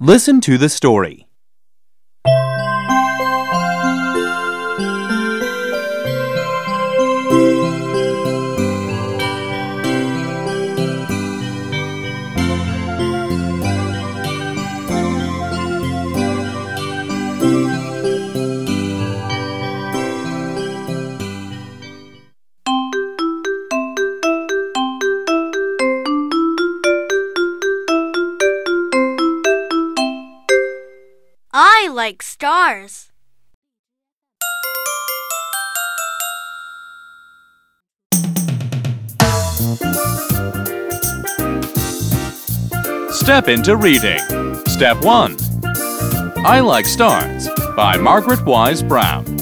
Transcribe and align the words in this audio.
Listen 0.00 0.40
to 0.40 0.58
the 0.58 0.68
story. 0.68 1.28
Like 32.04 32.22
stars. 32.22 33.10
Step 43.10 43.48
into 43.48 43.76
reading. 43.78 44.18
Step 44.66 45.02
1. 45.02 45.36
I 46.44 46.60
Like 46.60 46.84
Stars 46.84 47.48
by 47.74 47.96
Margaret 47.96 48.44
Wise 48.44 48.82
Brown. 48.82 49.33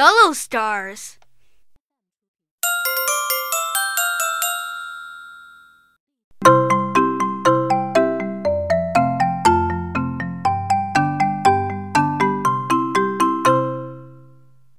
Yellow 0.00 0.32
stars. 0.32 1.18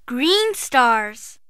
Green 0.08 0.56
stars. 0.56 1.41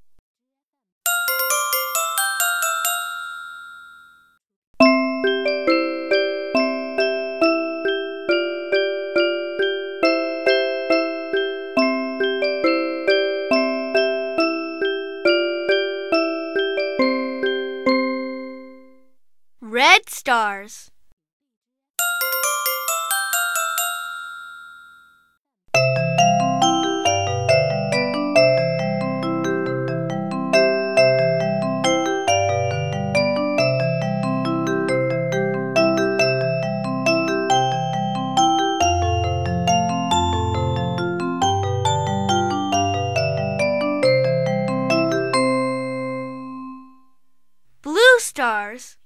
Red 19.81 20.11
stars. 20.11 20.91
Blue 47.81 48.19
stars. 48.19 49.00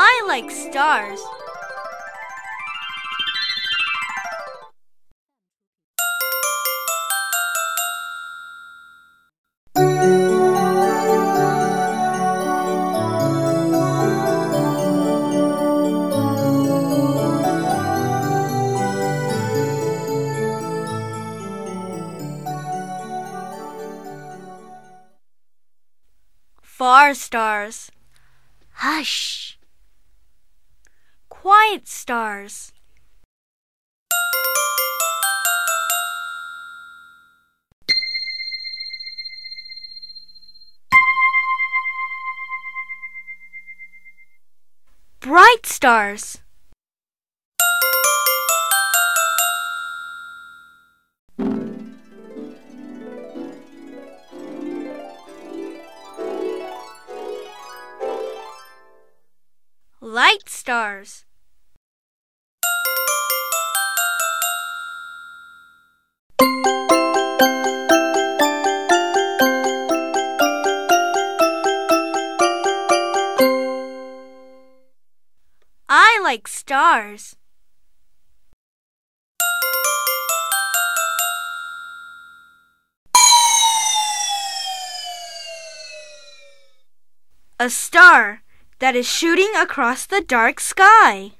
I 0.00 0.24
like 0.28 0.48
stars. 0.52 1.20
Far 26.62 27.14
stars. 27.14 27.90
Hush. 28.74 29.57
Quiet 31.40 31.86
stars. 31.86 32.72
Bright 45.20 45.64
stars. 45.64 46.38
Light 60.00 60.48
stars. 60.48 61.24
Like 76.28 76.46
stars. 76.46 77.36
A 87.58 87.70
star 87.70 88.42
that 88.78 88.94
is 88.94 89.08
shooting 89.08 89.50
across 89.56 90.04
the 90.04 90.20
dark 90.20 90.60
sky. 90.60 91.37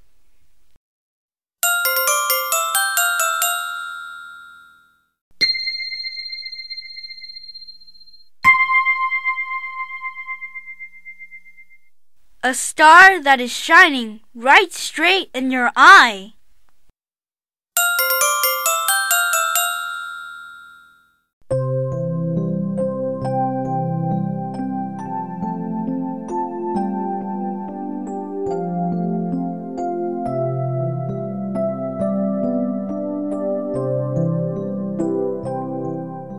A 12.45 12.55
star 12.55 13.21
that 13.21 13.41
is 13.41 13.51
shining 13.51 14.21
right 14.33 14.73
straight 14.73 15.29
in 15.35 15.51
your 15.51 15.73
eye. 15.75 16.35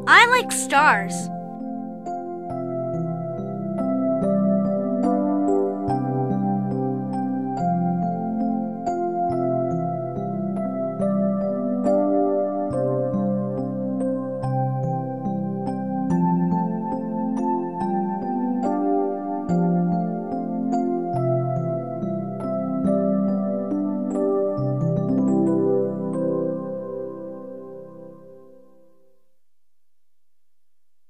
I 0.07 0.25
like 0.31 0.53
stars. 0.53 1.27